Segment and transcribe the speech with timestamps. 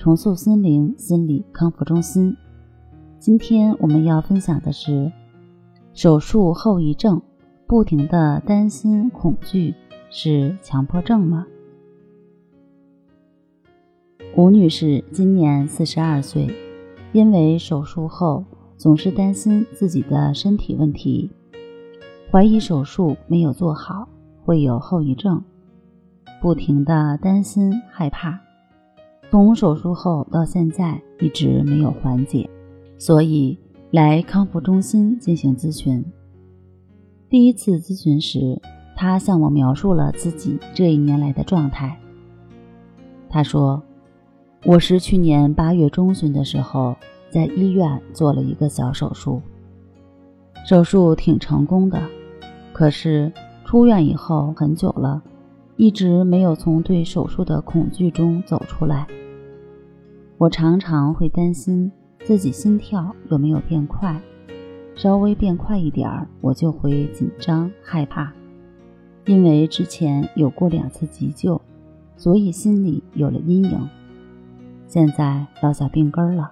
[0.00, 2.34] 重塑心灵心理康复中心。
[3.18, 5.12] 今天我们要分享的是
[5.92, 7.20] 手术后遗症。
[7.66, 9.74] 不停的担心恐惧
[10.08, 11.46] 是强迫症吗？
[14.34, 16.48] 吴女士今年四十二岁，
[17.12, 18.42] 因为手术后
[18.78, 21.30] 总是担心自己的身体问题，
[22.32, 24.08] 怀疑手术没有做好
[24.46, 25.44] 会有后遗症，
[26.40, 28.40] 不停的担心害怕。
[29.30, 32.50] 从手术后到现在一直没有缓解，
[32.98, 33.56] 所以
[33.92, 36.04] 来康复中心进行咨询。
[37.28, 38.60] 第一次咨询时，
[38.96, 41.96] 他向我描述了自己这一年来的状态。
[43.28, 43.80] 他说
[44.66, 46.96] ：“我是去年八月中旬的时候
[47.30, 49.40] 在医院做了一个小手术，
[50.66, 52.02] 手术挺成功的，
[52.72, 53.32] 可是
[53.64, 55.22] 出院以后很久了，
[55.76, 59.06] 一直没有从对手术的恐惧中走出来。”
[60.40, 61.92] 我常常会担心
[62.24, 64.18] 自己心跳有没有变快，
[64.94, 68.32] 稍微变快一点儿，我就会紧张害怕。
[69.26, 71.60] 因为之前有过两次急救，
[72.16, 73.86] 所以心里有了阴影。
[74.86, 76.50] 现在落下病根了，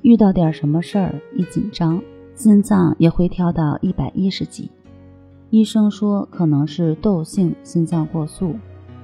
[0.00, 2.02] 遇到点什么事儿一紧张，
[2.34, 4.68] 心脏也会跳到一百一十几。
[5.50, 8.56] 医生说可能是窦性心脏过速、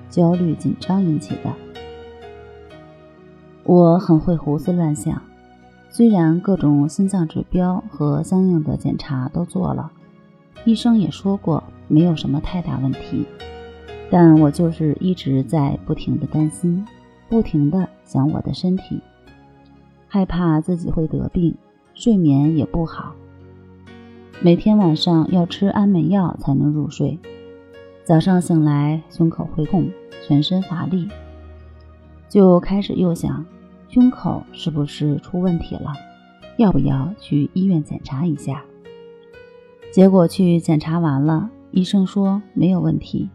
[0.09, 1.55] 焦虑紧张引起的。
[3.69, 5.21] 我很会胡思乱想，
[5.91, 9.93] 虽然各种心脏指标和相应的检查都做了，
[10.65, 13.27] 医生也说过没有什么太大问题，
[14.11, 16.83] 但我就是一直在不停的担心，
[17.29, 19.03] 不停的想我的身体，
[20.09, 21.55] 害怕自己会得病，
[21.93, 23.13] 睡眠也不好，
[24.41, 27.19] 每天晚上要吃安眠药才能入睡，
[28.03, 29.91] 早上醒来胸口会痛，
[30.27, 31.07] 全身乏力，
[32.31, 33.45] 就开始又想。
[33.89, 35.93] 胸口是不是出问题了？
[36.59, 38.63] 要不要去医院检查一下？
[39.91, 43.31] 结果去检查完了，医生说没有问题。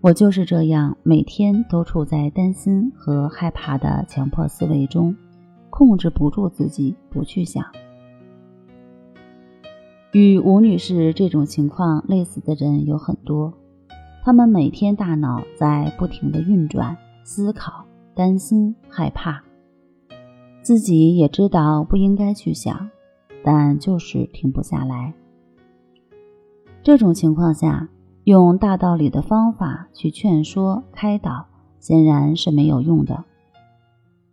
[0.00, 5.14] 我就是这样，每天都处在担心和害怕的强迫思维中，
[5.68, 7.62] 控制不住自己不去想。
[10.12, 13.52] 与吴女士这种情况类似的人有很多，
[14.24, 17.84] 他们每天大脑在不停的运转、思考。
[18.14, 19.42] 担心、害怕，
[20.62, 22.90] 自己也知道不应该去想，
[23.42, 25.14] 但就是停不下来。
[26.82, 27.88] 这种情况下，
[28.24, 31.46] 用大道理的方法去劝说、开导，
[31.78, 33.24] 显然是没有用的。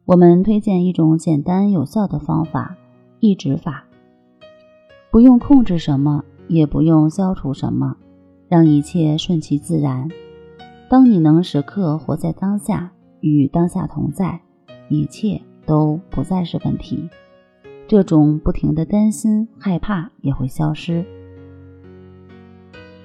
[0.05, 2.75] 我们推荐一种简单有效的方法——
[3.19, 3.85] 抑制法，
[5.11, 7.95] 不用控制什么，也不用消除什么，
[8.47, 10.09] 让一切顺其自然。
[10.89, 12.91] 当你能时刻活在当下。
[13.21, 14.39] 与当下同在，
[14.89, 17.09] 一切都不再是问题。
[17.87, 21.05] 这种不停的担心、害怕也会消失。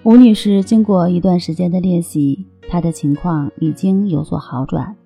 [0.05, 4.97] 吴女士经过一段时间的练习，她的情况已经有所好转。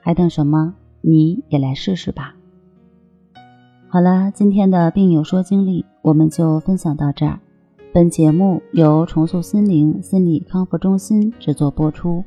[0.00, 0.74] 还等什么？
[1.00, 2.34] 你也来试试吧。
[3.88, 7.38] 好了，今天的病友说经历我们就分享到这儿。
[7.92, 12.24] 本节目由重塑心灵心理康复中心制作播出。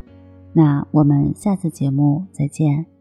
[0.53, 2.98] 那我们下次节目再见。